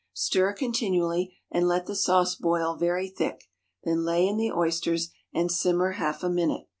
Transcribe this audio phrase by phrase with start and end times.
[0.13, 3.43] Stir continually, and let the sauce boil very thick;
[3.83, 6.65] then lay in the oysters, and simmer half a minute.